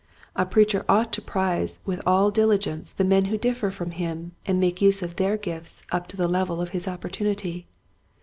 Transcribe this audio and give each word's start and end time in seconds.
A 0.35 0.47
preacher 0.47 0.83
ought 0.89 1.13
to 1.13 1.21
prize 1.21 1.79
with 1.85 2.01
all 2.07 2.31
diligence 2.31 2.91
the 2.91 3.03
men 3.03 3.25
who 3.25 3.37
differ 3.37 3.69
from 3.69 3.91
him 3.91 4.31
and 4.47 4.59
make 4.59 4.81
use 4.81 5.03
of 5.03 5.17
their 5.17 5.37
gifts 5.37 5.83
up 5.91 6.07
to 6.07 6.17
the 6.17 6.27
level 6.27 6.59
of 6.59 6.69
his 6.69 6.87
opportunity. 6.87 7.67